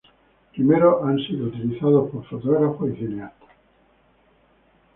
Primero 0.55 1.05
han 1.05 1.19
sido 1.19 1.45
utilizados 1.49 2.09
por 2.09 2.25
fotógrafos 2.25 2.89
y 2.89 2.95
cineastas. 2.95 3.49